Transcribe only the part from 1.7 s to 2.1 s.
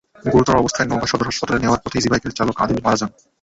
পথে